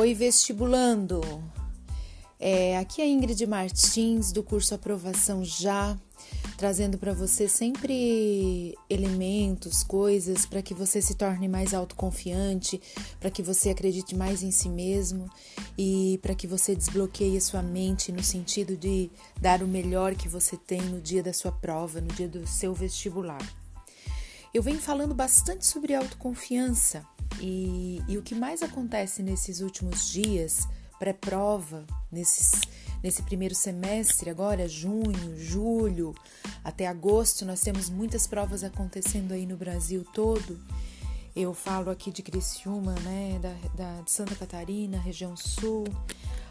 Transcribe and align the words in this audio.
Oi, 0.00 0.14
vestibulando! 0.14 1.20
É, 2.38 2.78
aqui 2.78 3.02
é 3.02 3.04
a 3.04 3.06
Ingrid 3.06 3.46
Martins, 3.46 4.32
do 4.32 4.42
curso 4.42 4.74
Aprovação 4.74 5.44
Já, 5.44 5.94
trazendo 6.56 6.96
para 6.96 7.12
você 7.12 7.46
sempre 7.46 8.74
elementos, 8.88 9.82
coisas 9.82 10.46
para 10.46 10.62
que 10.62 10.72
você 10.72 11.02
se 11.02 11.14
torne 11.14 11.48
mais 11.48 11.74
autoconfiante, 11.74 12.80
para 13.20 13.30
que 13.30 13.42
você 13.42 13.68
acredite 13.68 14.16
mais 14.16 14.42
em 14.42 14.50
si 14.50 14.70
mesmo 14.70 15.28
e 15.76 16.18
para 16.22 16.34
que 16.34 16.46
você 16.46 16.74
desbloqueie 16.74 17.36
a 17.36 17.40
sua 17.42 17.60
mente 17.60 18.10
no 18.10 18.24
sentido 18.24 18.78
de 18.78 19.10
dar 19.38 19.62
o 19.62 19.68
melhor 19.68 20.14
que 20.14 20.30
você 20.30 20.56
tem 20.56 20.80
no 20.80 20.98
dia 20.98 21.22
da 21.22 21.34
sua 21.34 21.52
prova, 21.52 22.00
no 22.00 22.08
dia 22.08 22.26
do 22.26 22.46
seu 22.46 22.72
vestibular. 22.72 23.46
Eu 24.54 24.62
venho 24.62 24.78
falando 24.78 25.14
bastante 25.14 25.66
sobre 25.66 25.94
autoconfiança 25.94 27.06
e, 27.38 28.02
e 28.08 28.18
o 28.18 28.22
que 28.22 28.34
mais 28.34 28.62
acontece 28.62 29.22
nesses 29.22 29.60
últimos 29.60 30.10
dias, 30.10 30.66
pré-prova, 30.98 31.84
nesse 32.10 33.22
primeiro 33.22 33.54
semestre, 33.54 34.28
agora, 34.28 34.68
junho, 34.68 35.38
julho, 35.38 36.14
até 36.64 36.86
agosto, 36.86 37.44
nós 37.44 37.60
temos 37.60 37.88
muitas 37.88 38.26
provas 38.26 38.62
acontecendo 38.64 39.32
aí 39.32 39.46
no 39.46 39.56
Brasil 39.56 40.04
todo. 40.12 40.58
Eu 41.34 41.54
falo 41.54 41.90
aqui 41.90 42.10
de 42.10 42.22
Criciúma, 42.22 42.94
né, 42.96 43.38
da, 43.40 43.54
da, 43.74 44.02
de 44.02 44.10
Santa 44.10 44.34
Catarina, 44.34 44.98
região 44.98 45.36
sul, 45.36 45.84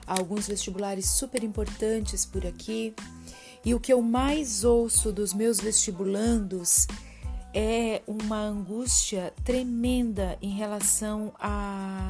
alguns 0.08 0.48
vestibulares 0.48 1.10
super 1.10 1.44
importantes 1.44 2.26
por 2.26 2.46
aqui. 2.48 2.96
E 3.64 3.76
o 3.76 3.80
que 3.80 3.92
eu 3.92 4.02
mais 4.02 4.64
ouço 4.64 5.12
dos 5.12 5.34
meus 5.34 5.60
vestibulandos 5.60 6.88
é 7.54 8.02
uma 8.08 8.38
angústia 8.38 9.34
tremenda 9.44 10.38
em 10.42 10.52
relação 10.52 11.34
a, 11.40 12.10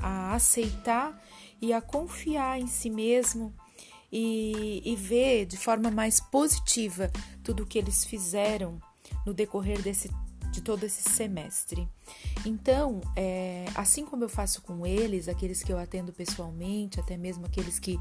a 0.00 0.34
aceitar 0.34 1.20
e 1.60 1.72
a 1.72 1.80
confiar 1.80 2.60
em 2.60 2.66
si 2.66 2.88
mesmo 2.88 3.52
e, 4.12 4.82
e 4.84 4.96
ver 4.96 5.46
de 5.46 5.56
forma 5.56 5.90
mais 5.90 6.20
positiva 6.20 7.10
tudo 7.42 7.62
o 7.62 7.66
que 7.66 7.78
eles 7.78 8.04
fizeram 8.04 8.80
no 9.26 9.34
decorrer 9.34 9.80
desse, 9.82 10.10
de 10.50 10.60
todo 10.60 10.84
esse 10.84 11.08
semestre. 11.10 11.88
Então, 12.44 13.00
é, 13.16 13.66
assim 13.74 14.04
como 14.04 14.24
eu 14.24 14.28
faço 14.28 14.62
com 14.62 14.86
eles, 14.86 15.28
aqueles 15.28 15.62
que 15.62 15.72
eu 15.72 15.78
atendo 15.78 16.12
pessoalmente, 16.12 16.98
até 16.98 17.16
mesmo 17.16 17.46
aqueles 17.46 17.78
que 17.78 17.98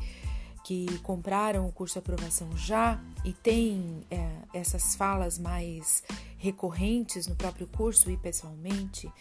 que 0.70 1.00
compraram 1.00 1.67
o 1.67 1.72
curso 1.72 1.94
de 1.94 1.98
aprovação 1.98 2.56
já 2.56 3.02
e 3.25 3.34
têm 3.34 4.06
é, 4.12 4.30
essas 4.53 4.94
falas 4.94 5.39
mais 5.39 6.03
recorrentes 6.38 7.26
no 7.26 7.36
próprio 7.36 7.66
curso 7.66 8.11
e 8.11 8.16
pessoalmente, 8.16 9.11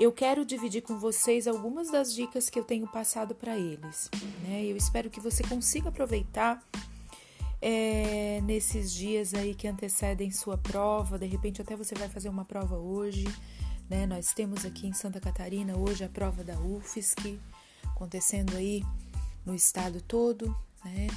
eu 0.00 0.10
quero 0.10 0.44
dividir 0.44 0.82
com 0.82 0.98
vocês 0.98 1.46
algumas 1.46 1.92
das 1.92 2.12
dicas 2.12 2.50
que 2.50 2.58
eu 2.58 2.64
tenho 2.64 2.88
passado 2.88 3.36
para 3.36 3.56
eles. 3.56 4.10
Né? 4.42 4.64
Eu 4.64 4.76
espero 4.76 5.08
que 5.08 5.20
você 5.20 5.44
consiga 5.44 5.90
aproveitar 5.90 6.60
é, 7.62 8.40
nesses 8.42 8.92
dias 8.92 9.32
aí 9.32 9.54
que 9.54 9.68
antecedem 9.68 10.32
sua 10.32 10.58
prova. 10.58 11.20
De 11.20 11.26
repente, 11.26 11.62
até 11.62 11.76
você 11.76 11.94
vai 11.94 12.08
fazer 12.08 12.28
uma 12.28 12.44
prova 12.44 12.76
hoje. 12.76 13.28
Né? 13.88 14.08
Nós 14.08 14.34
temos 14.34 14.66
aqui 14.66 14.88
em 14.88 14.92
Santa 14.92 15.20
Catarina 15.20 15.78
hoje 15.78 16.02
a 16.02 16.08
prova 16.08 16.42
da 16.42 16.58
UFSC 16.58 17.38
acontecendo 17.84 18.56
aí 18.56 18.82
no 19.46 19.54
estado 19.54 20.00
todo. 20.00 20.52
Né? 20.84 21.08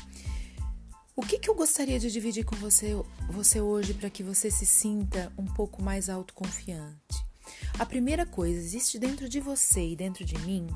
O 1.16 1.22
que, 1.22 1.38
que 1.38 1.50
eu 1.50 1.56
gostaria 1.56 2.00
de 2.00 2.12
dividir 2.12 2.44
com 2.44 2.56
você, 2.56 2.96
você 3.30 3.62
hoje 3.62 3.94
para 3.94 4.10
que 4.10 4.24
você 4.24 4.50
se 4.50 4.66
sinta 4.66 5.32
um 5.38 5.46
pouco 5.46 5.82
mais 5.82 6.10
autoconfiante? 6.10 7.24
A 7.78 7.86
primeira 7.86 8.26
coisa, 8.26 8.58
existe 8.58 8.98
dentro 8.98 9.30
de 9.30 9.40
você 9.40 9.90
e 9.90 9.96
dentro 9.96 10.26
de 10.26 10.38
mim 10.40 10.68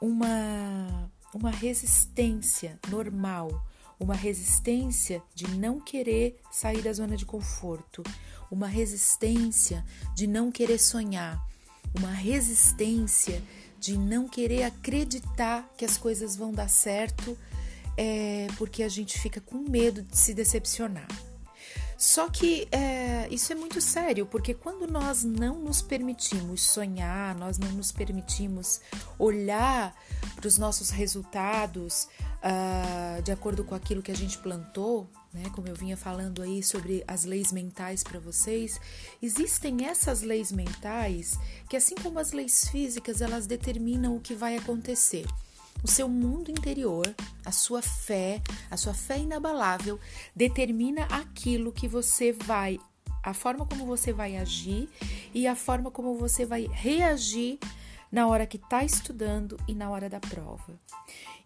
uma, 0.00 1.10
uma 1.34 1.50
resistência 1.50 2.78
normal, 2.88 3.64
uma 3.98 4.14
resistência 4.14 5.22
de 5.34 5.48
não 5.56 5.80
querer 5.80 6.40
sair 6.50 6.82
da 6.82 6.92
zona 6.92 7.16
de 7.16 7.26
conforto, 7.26 8.02
uma 8.50 8.66
resistência 8.66 9.84
de 10.16 10.26
não 10.26 10.50
querer 10.50 10.78
sonhar, 10.78 11.40
uma 11.96 12.10
resistência 12.10 13.42
de 13.78 13.96
não 13.96 14.28
querer 14.28 14.64
acreditar 14.64 15.68
que 15.76 15.84
as 15.84 15.96
coisas 15.96 16.34
vão 16.34 16.52
dar 16.52 16.68
certo 16.68 17.36
é, 18.02 18.46
porque 18.56 18.82
a 18.82 18.88
gente 18.88 19.20
fica 19.20 19.42
com 19.42 19.58
medo 19.58 20.00
de 20.00 20.16
se 20.16 20.32
decepcionar. 20.32 21.06
Só 21.98 22.30
que 22.30 22.66
é, 22.72 23.28
isso 23.30 23.52
é 23.52 23.54
muito 23.54 23.78
sério, 23.78 24.24
porque 24.24 24.54
quando 24.54 24.90
nós 24.90 25.22
não 25.22 25.60
nos 25.60 25.82
permitimos 25.82 26.62
sonhar, 26.62 27.34
nós 27.34 27.58
não 27.58 27.70
nos 27.72 27.92
permitimos 27.92 28.80
olhar 29.18 29.94
para 30.34 30.48
os 30.48 30.56
nossos 30.56 30.88
resultados 30.88 32.08
uh, 32.42 33.20
de 33.20 33.30
acordo 33.30 33.62
com 33.64 33.74
aquilo 33.74 34.00
que 34.00 34.10
a 34.10 34.16
gente 34.16 34.38
plantou, 34.38 35.06
né? 35.30 35.42
Como 35.54 35.68
eu 35.68 35.74
vinha 35.74 35.94
falando 35.94 36.40
aí 36.40 36.62
sobre 36.62 37.04
as 37.06 37.26
leis 37.26 37.52
mentais 37.52 38.02
para 38.02 38.18
vocês, 38.18 38.80
existem 39.20 39.84
essas 39.84 40.22
leis 40.22 40.50
mentais 40.50 41.38
que, 41.68 41.76
assim 41.76 41.96
como 41.96 42.18
as 42.18 42.32
leis 42.32 42.66
físicas, 42.70 43.20
elas 43.20 43.46
determinam 43.46 44.16
o 44.16 44.20
que 44.20 44.34
vai 44.34 44.56
acontecer 44.56 45.26
o 45.82 45.88
seu 45.88 46.08
mundo 46.08 46.50
interior, 46.50 47.06
a 47.44 47.52
sua 47.52 47.82
fé, 47.82 48.40
a 48.70 48.76
sua 48.76 48.94
fé 48.94 49.18
inabalável, 49.18 49.98
determina 50.34 51.04
aquilo 51.04 51.72
que 51.72 51.88
você 51.88 52.32
vai, 52.32 52.78
a 53.22 53.34
forma 53.34 53.66
como 53.66 53.86
você 53.86 54.12
vai 54.12 54.36
agir 54.36 54.88
e 55.34 55.46
a 55.46 55.54
forma 55.54 55.90
como 55.90 56.16
você 56.16 56.44
vai 56.44 56.66
reagir 56.66 57.58
na 58.10 58.26
hora 58.26 58.46
que 58.46 58.56
está 58.56 58.84
estudando 58.84 59.58
e 59.68 59.74
na 59.74 59.90
hora 59.90 60.08
da 60.08 60.20
prova. 60.20 60.78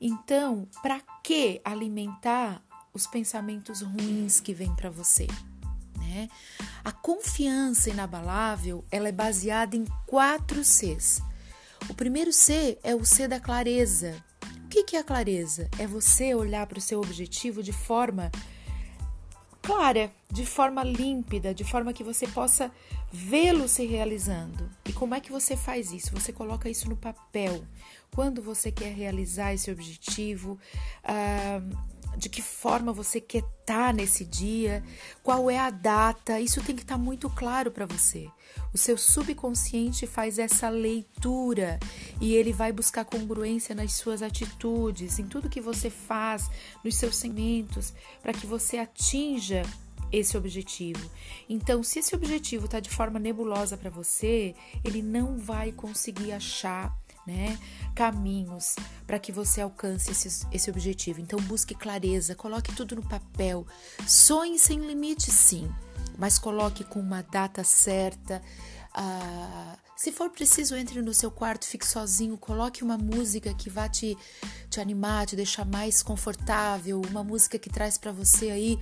Então, 0.01 0.69
para 0.83 1.01
que 1.23 1.61
alimentar 1.65 2.63
os 2.93 3.07
pensamentos 3.07 3.83
ruins 3.83 4.41
que 4.41 4.55
vêm 4.55 4.75
para 4.75 4.91
você? 4.91 5.27
Né? 5.99 6.29
A 6.85 6.93
confiança 6.93 7.91
inabalável 7.91 8.85
ela 8.91 9.09
é 9.09 9.13
baseada 9.13 9.77
em 9.77 9.85
quatro 10.07 10.65
Cs 10.65 11.23
o 11.89 11.95
primeiro 11.95 12.33
C 12.33 12.79
é 12.83 12.95
o 12.95 13.05
C 13.05 13.29
da 13.29 13.39
clareza. 13.39 14.15
O 14.65 14.69
que 14.69 14.97
é 14.97 14.99
a 14.99 15.05
clareza? 15.05 15.69
É 15.79 15.87
você 15.87 16.35
olhar 16.35 16.67
para 16.67 16.79
o 16.79 16.81
seu 16.81 17.01
objetivo 17.01 17.63
de 17.63 17.73
forma 17.73 18.31
clara, 19.63 20.13
de 20.31 20.45
forma 20.45 20.85
límpida, 20.85 21.55
de 21.55 21.65
forma 21.65 21.93
que 21.93 22.05
você 22.05 22.27
possa 22.27 22.71
vê-lo 23.11 23.67
se 23.67 23.87
realizando. 23.87 24.71
E 24.85 24.93
como 24.93 25.15
é 25.15 25.21
que 25.21 25.33
você 25.33 25.57
faz 25.57 25.91
isso? 25.91 26.13
Você 26.13 26.33
coloca 26.33 26.69
isso 26.69 26.89
no 26.89 26.97
papel. 26.97 27.65
Quando 28.11 28.43
você 28.43 28.71
quer 28.71 28.93
realizar 28.93 29.55
esse 29.55 29.71
objetivo, 29.71 30.59
uh, 31.05 31.94
de 32.17 32.29
que 32.29 32.43
forma 32.43 32.93
você 32.93 33.21
quer 33.21 33.39
estar 33.39 33.89
tá 33.89 33.93
nesse 33.93 34.25
dia, 34.25 34.83
qual 35.23 35.51
é 35.51 35.59
a 35.59 35.71
data, 35.71 36.41
isso 36.41 36.63
tem 36.63 36.77
que 36.77 36.83
estar 36.83 36.97
tá 36.97 37.01
muito 37.01 37.29
claro 37.31 37.71
para 37.71 37.87
você. 37.87 38.29
O 38.73 38.79
seu 38.79 38.97
subconsciente 38.97 40.07
faz 40.07 40.39
essa 40.39 40.69
leitura 40.69 41.79
e 42.21 42.35
ele 42.35 42.53
vai 42.53 42.73
buscar 42.73 43.05
congruência 43.05 43.75
nas 43.75 43.93
suas 43.93 44.23
atitudes, 44.23 45.19
em 45.19 45.27
tudo 45.27 45.49
que 45.49 45.61
você 45.61 45.91
faz, 45.91 46.51
nos 46.85 46.97
seus 46.97 47.17
sentimentos, 47.17 47.93
para 48.23 48.33
que 48.33 48.47
você 48.47 48.79
atinja 48.79 49.63
esse 50.13 50.37
objetivo. 50.37 51.11
Então, 51.49 51.83
se 51.83 51.99
esse 51.99 52.15
objetivo 52.15 52.67
está 52.67 52.79
de 52.79 52.91
forma 52.91 53.19
nebulosa 53.19 53.77
para 53.77 53.91
você, 53.91 54.55
ele 54.85 55.03
não 55.03 55.39
vai 55.39 55.73
conseguir 55.73 56.33
achar 56.33 56.97
né, 57.27 57.59
caminhos 57.95 58.77
para 59.07 59.19
que 59.19 59.33
você 59.33 59.61
alcance 59.61 60.11
esse, 60.11 60.47
esse 60.53 60.71
objetivo. 60.71 61.21
Então, 61.21 61.39
busque 61.41 61.75
clareza, 61.75 62.35
coloque 62.35 62.75
tudo 62.75 62.97
no 62.97 63.03
papel. 63.03 63.67
Sonhe 64.07 64.59
sem 64.59 64.79
limite, 64.79 65.31
sim, 65.31 65.71
mas 66.19 66.39
coloque 66.39 66.85
com 66.85 67.01
uma 67.01 67.23
data 67.23 67.65
certa. 67.65 68.43
Ah, 68.93 69.77
se 69.97 70.13
for 70.13 70.31
preciso, 70.31 70.77
entre 70.77 71.01
no 71.01 71.15
seu 71.15 71.31
quarto, 71.31 71.67
fique 71.67 71.87
sozinho, 71.87 72.37
coloque 72.37 72.83
uma 72.83 72.99
música 72.99 73.55
que 73.55 73.71
vá 73.71 73.89
te, 73.89 74.17
te 74.69 74.81
animar, 74.81 75.27
te 75.27 75.37
deixar 75.37 75.65
mais 75.65 76.03
confortável, 76.03 77.01
uma 77.11 77.25
música 77.25 77.59
que 77.59 77.71
traz 77.71 77.97
para 77.97 78.13
você 78.13 78.51
aí 78.51 78.79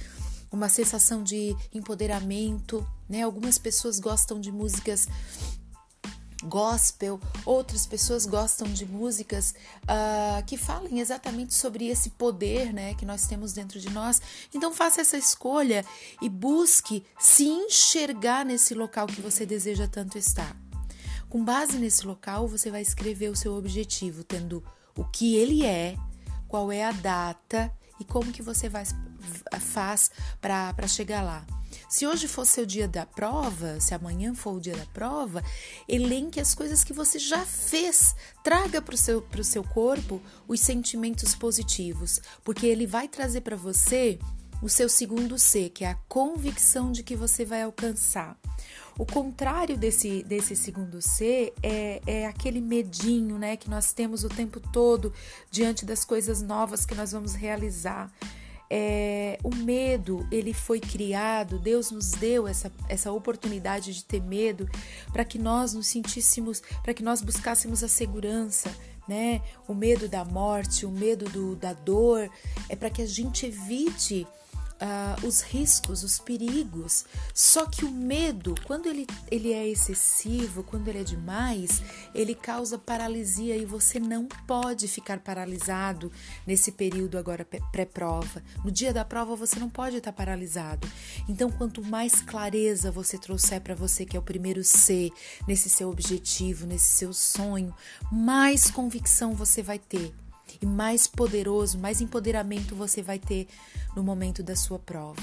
uma 0.50 0.68
sensação 0.68 1.22
de 1.22 1.56
empoderamento, 1.72 2.86
né? 3.08 3.22
Algumas 3.22 3.58
pessoas 3.58 3.98
gostam 3.98 4.38
de 4.38 4.52
músicas 4.52 5.08
gospel, 6.42 7.20
outras 7.44 7.86
pessoas 7.86 8.26
gostam 8.26 8.66
de 8.68 8.84
músicas 8.84 9.54
uh, 9.84 10.44
que 10.46 10.56
falem 10.56 11.00
exatamente 11.00 11.54
sobre 11.54 11.88
esse 11.88 12.10
poder 12.10 12.72
né, 12.72 12.94
que 12.94 13.06
nós 13.06 13.26
temos 13.26 13.52
dentro 13.52 13.78
de 13.80 13.90
nós. 13.90 14.20
Então 14.54 14.72
faça 14.72 15.00
essa 15.00 15.16
escolha 15.16 15.84
e 16.20 16.28
busque 16.28 17.04
se 17.18 17.44
enxergar 17.44 18.44
nesse 18.44 18.74
local 18.74 19.06
que 19.06 19.20
você 19.20 19.46
deseja 19.46 19.86
tanto 19.86 20.18
estar. 20.18 20.56
Com 21.28 21.44
base 21.44 21.78
nesse 21.78 22.06
local, 22.06 22.46
você 22.46 22.70
vai 22.70 22.82
escrever 22.82 23.30
o 23.30 23.36
seu 23.36 23.54
objetivo, 23.54 24.22
tendo 24.22 24.62
o 24.94 25.04
que 25.04 25.34
ele 25.36 25.64
é, 25.64 25.96
qual 26.46 26.70
é 26.70 26.84
a 26.84 26.92
data 26.92 27.72
e 27.98 28.04
como 28.04 28.32
que 28.32 28.42
você 28.42 28.68
vai, 28.68 28.84
faz 29.58 30.10
para 30.40 30.86
chegar 30.86 31.22
lá. 31.22 31.46
Se 31.92 32.06
hoje 32.06 32.26
for 32.26 32.46
seu 32.46 32.64
dia 32.64 32.88
da 32.88 33.04
prova, 33.04 33.78
se 33.78 33.92
amanhã 33.92 34.34
for 34.34 34.54
o 34.54 34.60
dia 34.60 34.74
da 34.74 34.86
prova, 34.86 35.44
elenque 35.86 36.40
as 36.40 36.54
coisas 36.54 36.82
que 36.82 36.90
você 36.90 37.18
já 37.18 37.44
fez. 37.44 38.16
Traga 38.42 38.80
para 38.80 38.94
o 38.94 38.96
seu, 38.96 39.22
seu 39.44 39.62
corpo 39.62 40.18
os 40.48 40.58
sentimentos 40.58 41.34
positivos, 41.34 42.18
porque 42.42 42.64
ele 42.64 42.86
vai 42.86 43.08
trazer 43.08 43.42
para 43.42 43.56
você 43.56 44.18
o 44.62 44.70
seu 44.70 44.88
segundo 44.88 45.38
C, 45.38 45.68
que 45.68 45.84
é 45.84 45.90
a 45.90 45.98
convicção 46.08 46.90
de 46.90 47.02
que 47.02 47.14
você 47.14 47.44
vai 47.44 47.60
alcançar. 47.60 48.38
O 48.98 49.04
contrário 49.04 49.76
desse, 49.76 50.22
desse 50.22 50.56
segundo 50.56 51.02
C 51.02 51.52
é, 51.62 52.00
é 52.06 52.26
aquele 52.26 52.62
medinho 52.62 53.36
né, 53.36 53.54
que 53.54 53.68
nós 53.68 53.92
temos 53.92 54.24
o 54.24 54.30
tempo 54.30 54.60
todo 54.72 55.12
diante 55.50 55.84
das 55.84 56.06
coisas 56.06 56.40
novas 56.40 56.86
que 56.86 56.94
nós 56.94 57.12
vamos 57.12 57.34
realizar. 57.34 58.10
É, 58.74 59.38
o 59.44 59.54
medo 59.54 60.26
ele 60.32 60.54
foi 60.54 60.80
criado, 60.80 61.58
Deus 61.58 61.90
nos 61.90 62.12
deu 62.12 62.48
essa, 62.48 62.72
essa 62.88 63.12
oportunidade 63.12 63.92
de 63.92 64.02
ter 64.02 64.22
medo 64.22 64.66
para 65.12 65.26
que 65.26 65.38
nós 65.38 65.74
nos 65.74 65.88
sentíssemos, 65.88 66.62
para 66.82 66.94
que 66.94 67.02
nós 67.02 67.20
buscássemos 67.20 67.84
a 67.84 67.88
segurança, 67.88 68.74
né? 69.06 69.42
O 69.68 69.74
medo 69.74 70.08
da 70.08 70.24
morte, 70.24 70.86
o 70.86 70.90
medo 70.90 71.26
do, 71.26 71.54
da 71.54 71.74
dor, 71.74 72.30
é 72.66 72.74
para 72.74 72.88
que 72.88 73.02
a 73.02 73.06
gente 73.06 73.44
evite 73.44 74.26
uh, 74.82 75.26
os 75.26 75.40
riscos, 75.40 76.02
os 76.02 76.18
perigos. 76.18 77.04
Só 77.32 77.66
que 77.66 77.84
o 77.84 77.90
medo, 77.90 78.54
quando 78.64 78.86
ele, 78.86 79.06
ele 79.30 79.52
é 79.52 79.68
excessivo, 79.68 80.64
quando 80.64 80.88
ele 80.88 80.98
é 80.98 81.04
demais, 81.04 81.80
ele 82.14 82.34
causa 82.34 82.76
paralisia 82.76 83.56
e 83.56 83.64
você 83.64 84.00
não 84.00 84.26
pode 84.26 84.88
ficar 84.88 85.20
paralisado 85.20 86.10
nesse 86.46 86.72
período 86.72 87.16
agora 87.16 87.46
pré-prova. 87.70 88.42
No 88.64 88.70
dia 88.70 88.92
da 88.92 89.04
prova 89.04 89.36
você 89.36 89.58
não 89.58 89.70
pode 89.70 89.96
estar 89.96 90.12
paralisado. 90.12 90.88
Então, 91.28 91.50
quanto 91.50 91.82
mais 91.84 92.20
clareza 92.20 92.90
você 92.90 93.16
trouxer 93.16 93.60
para 93.60 93.74
você, 93.74 94.04
que 94.04 94.16
é 94.16 94.20
o 94.20 94.22
primeiro 94.22 94.64
C, 94.64 95.10
nesse 95.46 95.70
seu 95.70 95.88
objetivo, 95.90 96.66
nesse 96.66 96.86
seu 96.86 97.12
sonho, 97.12 97.74
mais 98.10 98.70
convicção 98.70 99.34
você 99.34 99.62
vai 99.62 99.78
ter 99.78 100.12
e 100.60 100.66
mais 100.66 101.06
poderoso, 101.06 101.78
mais 101.78 102.00
empoderamento 102.00 102.74
você 102.74 103.02
vai 103.02 103.18
ter 103.18 103.48
no 103.94 104.02
momento 104.02 104.42
da 104.42 104.56
sua 104.56 104.78
prova. 104.78 105.22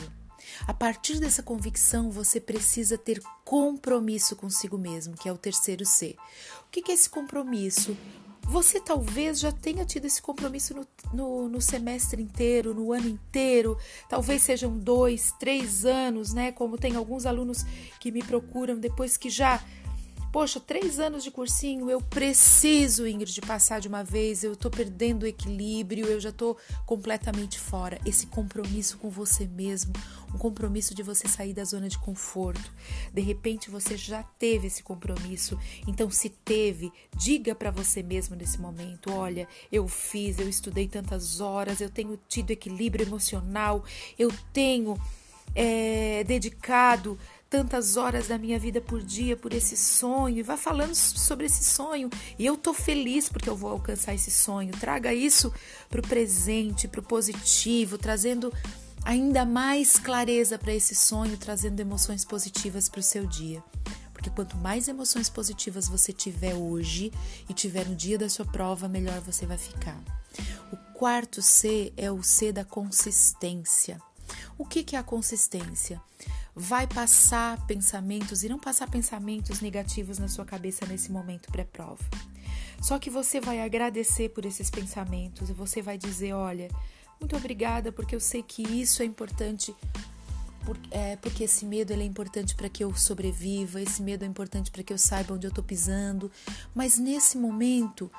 A 0.68 0.74
partir 0.74 1.20
dessa 1.20 1.44
convicção, 1.44 2.10
você 2.10 2.40
precisa 2.40 2.98
ter 2.98 3.22
compromisso 3.44 4.36
consigo 4.36 4.78
mesmo, 4.78 5.16
que 5.16 5.30
é 5.30 5.32
o 5.32 5.38
terceiro 5.38 5.86
C. 5.86 6.16
O 6.68 6.72
que 6.72 6.92
é 6.92 6.94
esse 6.94 7.10
compromisso? 7.10 7.96
Você 8.44 8.80
talvez 8.80 9.40
já 9.40 9.52
tenha 9.52 9.86
tido 9.86 10.06
esse 10.06 10.22
compromisso 10.22 10.74
no, 10.74 10.88
no, 11.14 11.50
no, 11.50 11.62
semestre 11.62 12.22
inteiro, 12.22 12.74
no 12.74 12.92
ano 12.92 13.08
inteiro, 13.08 13.78
talvez 14.10 14.42
sejam 14.42 14.76
dois, 14.76 15.32
três 15.40 15.86
anos, 15.86 16.34
né? 16.34 16.52
Como 16.52 16.78
tem 16.78 16.96
alguns 16.96 17.28
alunos 17.28 17.64
que 18.00 18.12
me 18.12 18.24
procuram 18.24 18.80
depois 18.80 19.18
que 19.18 19.30
já 19.30 19.64
Poxa, 20.32 20.60
três 20.60 21.00
anos 21.00 21.24
de 21.24 21.32
cursinho, 21.32 21.90
eu 21.90 22.00
preciso, 22.00 23.08
Ingrid, 23.08 23.42
passar 23.42 23.80
de 23.80 23.88
uma 23.88 24.04
vez, 24.04 24.44
eu 24.44 24.56
tô 24.56 24.70
perdendo 24.70 25.24
o 25.24 25.26
equilíbrio, 25.26 26.06
eu 26.06 26.20
já 26.20 26.32
tô 26.32 26.56
completamente 26.86 27.60
fora. 27.60 28.00
Esse 28.06 28.28
compromisso 28.28 29.00
com 29.00 29.10
você 29.10 29.48
mesmo, 29.48 29.92
um 30.32 30.38
compromisso 30.38 30.94
de 30.94 31.02
você 31.02 31.28
sair 31.28 31.52
da 31.52 31.64
zona 31.64 31.90
de 31.90 31.98
conforto. 31.98 32.72
De 33.12 33.22
repente 33.22 33.72
você 33.72 33.98
já 33.98 34.22
teve 34.22 34.68
esse 34.68 34.84
compromisso, 34.84 35.58
então 35.88 36.12
se 36.12 36.30
teve, 36.30 36.92
diga 37.18 37.56
para 37.56 37.72
você 37.72 38.04
mesmo 38.04 38.36
nesse 38.36 38.62
momento: 38.62 39.12
olha, 39.12 39.48
eu 39.72 39.88
fiz, 39.88 40.38
eu 40.38 40.48
estudei 40.48 40.88
tantas 40.88 41.42
horas, 41.42 41.82
eu 41.82 41.90
tenho 41.90 42.20
tido 42.28 42.52
equilíbrio 42.52 43.04
emocional, 43.04 43.84
eu 44.18 44.32
tenho 44.54 44.96
é, 45.56 46.24
dedicado 46.24 47.18
tantas 47.50 47.98
horas 47.98 48.28
da 48.28 48.38
minha 48.38 48.60
vida 48.60 48.80
por 48.80 49.02
dia 49.02 49.36
por 49.36 49.54
esse 49.54 49.76
sonho 49.76 50.38
e 50.38 50.44
vá 50.44 50.56
falando 50.56 50.94
sobre 50.94 51.48
esse 51.48 51.64
sonho. 51.64 52.10
E 52.38 52.46
eu 52.46 52.56
tô 52.56 52.74
feliz 52.74 53.28
porque 53.28 53.50
eu 53.50 53.56
vou 53.56 53.72
alcançar 53.72 54.14
esse 54.14 54.30
sonho. 54.30 54.72
Traga 54.80 55.14
isso 55.14 55.52
para 55.90 56.00
o 56.00 56.08
presente, 56.08 56.88
para 56.88 57.00
o 57.00 57.04
positivo, 57.04 57.98
trazendo 57.98 58.54
ainda 59.04 59.46
mais 59.46 59.98
clareza 59.98 60.60
para 60.60 60.74
esse 60.74 60.96
sonho, 60.96 61.38
trazendo 61.38 61.80
emoções 61.80 62.24
positivas 62.24 62.88
para 62.88 63.00
o 63.00 63.04
seu 63.04 63.26
dia. 63.26 63.64
Porque 64.14 64.30
quanto 64.30 64.58
mais 64.58 64.88
emoções 64.88 65.30
positivas 65.30 65.88
você 65.88 66.14
tiver 66.14 66.54
hoje 66.54 67.12
e 67.48 67.54
tiver 67.54 67.88
no 67.88 67.96
dia 67.96 68.18
da 68.18 68.30
sua 68.30 68.46
prova, 68.46 68.88
melhor 68.88 69.20
você 69.22 69.46
vai 69.46 69.58
ficar. 69.58 69.98
O 70.72 70.78
quarto 70.94 71.42
C 71.42 71.94
é 71.98 72.12
o 72.12 72.22
C 72.22 72.52
da 72.52 72.66
consistência. 72.66 74.00
O 74.58 74.66
que, 74.66 74.84
que 74.84 74.96
é 74.96 75.00
a 75.00 75.04
consistência? 75.04 76.02
Vai 76.60 76.86
passar 76.86 77.66
pensamentos, 77.66 78.44
irão 78.44 78.60
passar 78.60 78.90
pensamentos 78.90 79.62
negativos 79.62 80.20
na 80.20 80.28
sua 80.28 80.44
cabeça 80.44 80.86
nesse 80.86 81.10
momento 81.10 81.50
pré-prova. 81.50 82.04
Só 82.82 83.00
que 83.00 83.10
você 83.10 83.40
vai 83.40 83.62
agradecer 83.62 84.28
por 84.30 84.44
esses 84.46 84.70
pensamentos 84.70 85.50
e 85.50 85.54
você 85.54 85.82
vai 85.82 85.98
dizer: 85.98 86.34
olha, 86.34 86.68
muito 87.18 87.34
obrigada, 87.38 87.94
porque 87.94 88.14
eu 88.14 88.20
sei 88.20 88.44
que 88.44 88.62
isso 88.62 89.02
é 89.02 89.06
importante. 89.06 89.74
é, 90.92 91.16
porque 91.16 91.46
esse 91.46 91.66
medo 91.66 91.94
é 91.94 92.04
importante 92.04 92.54
para 92.54 92.68
que 92.68 92.84
eu 92.84 92.94
sobreviva, 92.94 93.82
esse 93.82 94.02
medo 94.02 94.26
é 94.26 94.28
importante 94.28 94.70
para 94.70 94.84
que 94.84 94.92
eu 94.92 94.98
saiba 94.98 95.34
onde 95.34 95.48
eu 95.48 95.50
estou 95.50 95.64
pisando. 95.64 96.30
Mas 96.76 96.98
nesse 96.98 97.38
momento, 97.38 98.12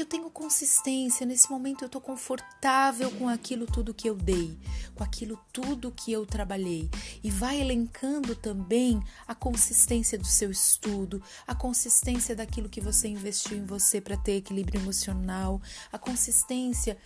eu 0.00 0.06
tenho 0.06 0.30
consistência, 0.30 1.26
nesse 1.26 1.50
momento 1.50 1.82
eu 1.82 1.86
estou 1.86 2.00
confortável 2.00 3.10
com 3.12 3.28
aquilo 3.28 3.66
tudo 3.66 3.92
que 3.92 4.08
eu 4.08 4.14
dei, 4.14 4.58
com 4.94 5.04
aquilo 5.04 5.38
tudo 5.52 5.92
que 5.92 6.10
eu 6.10 6.24
trabalhei. 6.24 6.88
E 7.22 7.30
vai 7.30 7.60
elencando 7.60 8.34
também 8.34 9.02
a 9.28 9.34
consistência 9.34 10.18
do 10.18 10.26
seu 10.26 10.50
estudo, 10.50 11.22
a 11.46 11.54
consistência 11.54 12.34
daquilo 12.34 12.70
que 12.70 12.80
você 12.80 13.06
investiu 13.06 13.56
em 13.58 13.66
você 13.66 14.00
para 14.00 14.16
ter 14.16 14.36
equilíbrio 14.36 14.80
emocional, 14.80 15.60
a 15.92 15.98
consistência 15.98 16.96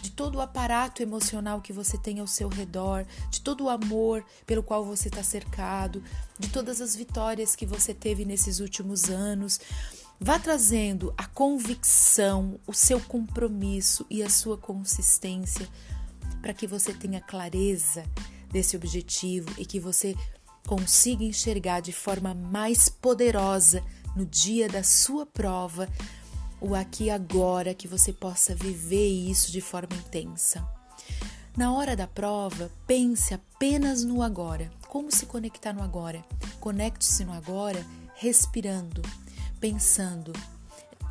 de 0.00 0.10
todo 0.10 0.36
o 0.36 0.40
aparato 0.40 1.02
emocional 1.02 1.60
que 1.60 1.72
você 1.72 1.98
tem 1.98 2.20
ao 2.20 2.26
seu 2.28 2.48
redor, 2.48 3.04
de 3.28 3.40
todo 3.40 3.64
o 3.64 3.68
amor 3.68 4.24
pelo 4.46 4.62
qual 4.62 4.84
você 4.84 5.08
está 5.08 5.22
cercado, 5.22 6.02
de 6.38 6.48
todas 6.48 6.80
as 6.80 6.94
vitórias 6.94 7.56
que 7.56 7.66
você 7.66 7.92
teve 7.92 8.24
nesses 8.24 8.60
últimos 8.60 9.10
anos. 9.10 9.60
Vá 10.18 10.38
trazendo 10.38 11.12
a 11.16 11.26
convicção, 11.26 12.58
o 12.66 12.72
seu 12.72 13.00
compromisso 13.00 14.06
e 14.08 14.22
a 14.22 14.30
sua 14.30 14.56
consistência 14.56 15.68
para 16.40 16.54
que 16.54 16.66
você 16.66 16.92
tenha 16.92 17.20
clareza 17.20 18.04
desse 18.50 18.76
objetivo 18.76 19.48
e 19.58 19.66
que 19.66 19.78
você 19.78 20.14
consiga 20.66 21.22
enxergar 21.22 21.80
de 21.80 21.92
forma 21.92 22.34
mais 22.34 22.88
poderosa 22.88 23.82
no 24.16 24.24
dia 24.24 24.68
da 24.68 24.82
sua 24.82 25.26
prova 25.26 25.88
o 26.60 26.74
aqui 26.74 27.04
e 27.04 27.10
agora, 27.10 27.74
que 27.74 27.86
você 27.86 28.12
possa 28.12 28.54
viver 28.54 29.08
isso 29.08 29.52
de 29.52 29.60
forma 29.60 29.94
intensa. 29.96 30.66
Na 31.56 31.72
hora 31.72 31.94
da 31.94 32.06
prova, 32.06 32.70
pense 32.86 33.34
apenas 33.34 34.02
no 34.04 34.22
agora. 34.22 34.70
Como 34.88 35.10
se 35.10 35.26
conectar 35.26 35.72
no 35.72 35.82
agora? 35.82 36.24
Conecte-se 36.60 37.24
no 37.24 37.32
agora 37.32 37.84
respirando, 38.14 39.02
pensando, 39.60 40.32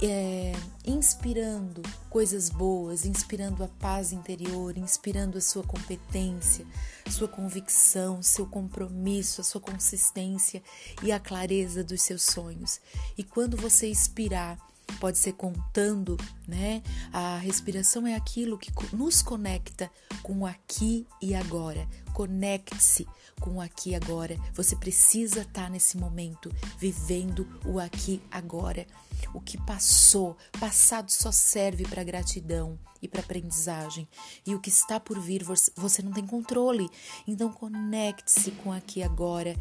é, 0.01 0.53
inspirando 0.85 1.81
coisas 2.09 2.49
boas, 2.49 3.05
inspirando 3.05 3.63
a 3.63 3.67
paz 3.67 4.11
interior, 4.11 4.77
inspirando 4.77 5.37
a 5.37 5.41
sua 5.41 5.63
competência, 5.63 6.65
sua 7.09 7.27
convicção, 7.27 8.21
seu 8.21 8.45
compromisso, 8.45 9.41
a 9.41 9.43
sua 9.43 9.61
consistência 9.61 10.61
e 11.01 11.11
a 11.11 11.19
clareza 11.19 11.83
dos 11.83 12.01
seus 12.01 12.23
sonhos. 12.23 12.79
E 13.17 13.23
quando 13.23 13.55
você 13.57 13.87
expirar, 13.87 14.57
pode 14.95 15.17
ser 15.17 15.33
contando, 15.33 16.17
né? 16.47 16.81
A 17.11 17.37
respiração 17.37 18.07
é 18.07 18.15
aquilo 18.15 18.57
que 18.57 18.71
nos 18.95 19.21
conecta 19.21 19.91
com 20.23 20.39
o 20.39 20.45
aqui 20.45 21.07
e 21.21 21.35
agora. 21.35 21.87
Conecte-se 22.13 23.07
com 23.39 23.57
o 23.57 23.61
aqui 23.61 23.91
e 23.91 23.95
agora. 23.95 24.37
Você 24.53 24.75
precisa 24.75 25.41
estar 25.41 25.69
nesse 25.69 25.97
momento 25.97 26.53
vivendo 26.79 27.47
o 27.65 27.79
aqui 27.79 28.21
agora. 28.31 28.85
O 29.33 29.41
que 29.41 29.57
passou, 29.57 30.37
passado 30.59 31.11
só 31.11 31.31
serve 31.31 31.83
para 31.83 32.03
gratidão 32.03 32.79
e 33.01 33.07
para 33.07 33.21
aprendizagem. 33.21 34.07
E 34.45 34.55
o 34.55 34.59
que 34.59 34.69
está 34.69 34.99
por 34.99 35.19
vir, 35.19 35.43
você 35.43 36.01
não 36.01 36.11
tem 36.11 36.25
controle. 36.25 36.89
Então 37.27 37.51
conecte-se 37.51 38.51
com 38.51 38.69
o 38.69 38.73
aqui 38.73 38.99
e 38.99 39.03
agora 39.03 39.55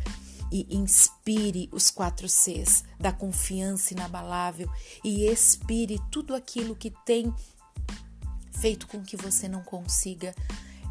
e 0.55 0.69
inspire 0.71 1.69
os 1.73 1.91
quatro 1.91 2.29
Cs 2.29 2.85
da 2.97 3.13
confiança 3.13 3.93
inabalável 3.93 4.71
e 5.03 5.27
expire 5.27 6.01
tudo 6.13 6.33
aquilo 6.33 6.77
que 6.77 6.93
tem 7.05 7.35
feito 8.53 8.87
com 8.87 9.03
que 9.03 9.17
você 9.17 9.49
não 9.49 9.65
consiga 9.65 10.33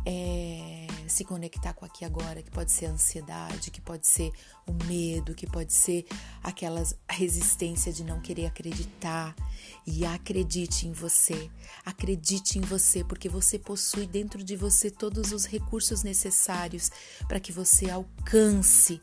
é, 0.06 0.86
se 1.08 1.24
conectar 1.24 1.74
com 1.74 1.86
aqui 1.86 2.04
agora, 2.04 2.44
que 2.44 2.52
pode 2.52 2.74
ser 2.74 2.88
a 2.88 2.92
ansiedade, 2.92 3.72
que 3.72 3.80
pode 3.80 4.06
ser 4.06 4.34
o 4.68 4.74
medo, 4.84 5.34
que 5.34 5.48
pode 5.48 5.72
ser 5.72 6.06
aquelas 6.44 6.94
resistência 7.10 7.94
de 7.94 8.04
não 8.04 8.20
querer 8.20 8.48
acreditar. 8.48 9.34
E 9.88 10.06
acredite 10.06 10.90
em 10.90 10.92
você, 10.92 11.50
acredite 11.86 12.60
em 12.60 12.62
você, 12.62 13.02
porque 13.02 13.30
você 13.30 13.58
possui 13.58 14.06
dentro 14.06 14.44
de 14.44 14.58
você 14.58 14.92
todos 14.92 15.32
os 15.32 15.46
recursos 15.46 16.04
necessários 16.04 16.92
para 17.30 17.40
que 17.40 17.54
você 17.54 17.90
alcance 17.90 19.02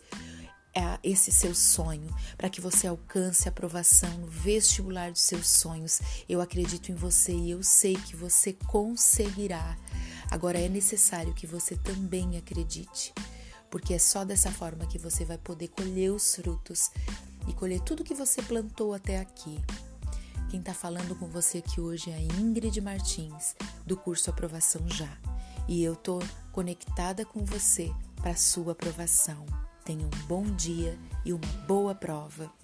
esse 1.02 1.32
seu 1.32 1.54
sonho, 1.54 2.14
para 2.36 2.50
que 2.50 2.60
você 2.60 2.86
alcance 2.86 3.48
a 3.48 3.50
aprovação 3.50 4.10
no 4.18 4.26
vestibular 4.26 5.10
dos 5.10 5.22
seus 5.22 5.48
sonhos. 5.48 6.00
Eu 6.28 6.40
acredito 6.40 6.90
em 6.90 6.94
você 6.94 7.32
e 7.32 7.50
eu 7.50 7.62
sei 7.62 7.94
que 7.94 8.14
você 8.14 8.52
conseguirá. 8.52 9.76
Agora 10.30 10.58
é 10.58 10.68
necessário 10.68 11.34
que 11.34 11.46
você 11.46 11.76
também 11.76 12.36
acredite, 12.36 13.12
porque 13.70 13.94
é 13.94 13.98
só 13.98 14.24
dessa 14.24 14.50
forma 14.50 14.86
que 14.86 14.98
você 14.98 15.24
vai 15.24 15.38
poder 15.38 15.68
colher 15.68 16.12
os 16.12 16.36
frutos 16.36 16.90
e 17.48 17.52
colher 17.52 17.80
tudo 17.80 18.04
que 18.04 18.14
você 18.14 18.42
plantou 18.42 18.94
até 18.94 19.18
aqui. 19.18 19.60
Quem 20.48 20.60
está 20.60 20.74
falando 20.74 21.14
com 21.16 21.26
você 21.28 21.58
aqui 21.58 21.80
hoje 21.80 22.10
é 22.10 22.14
a 22.14 22.20
Ingrid 22.20 22.80
Martins, 22.80 23.54
do 23.86 23.96
curso 23.96 24.30
Aprovação 24.30 24.88
Já. 24.88 25.16
E 25.68 25.82
eu 25.82 25.94
tô 25.94 26.18
conectada 26.50 27.24
com 27.24 27.44
você 27.44 27.92
para 28.16 28.34
sua 28.34 28.72
aprovação. 28.72 29.69
Tenha 29.90 30.06
um 30.06 30.26
bom 30.28 30.44
dia 30.54 30.96
e 31.24 31.32
uma 31.32 31.44
boa 31.66 31.96
prova. 31.96 32.59